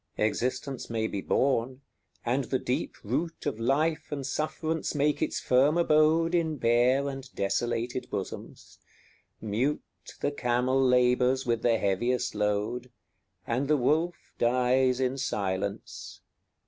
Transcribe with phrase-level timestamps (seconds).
[0.17, 0.23] XXI.
[0.25, 1.81] Existence may be borne,
[2.25, 7.31] and the deep root Of life and sufferance make its firm abode In bare and
[7.35, 8.79] desolate bosoms:
[9.39, 9.83] mute
[10.19, 12.89] The camel labours with the heaviest load,
[13.45, 16.21] And the wolf dies in silence.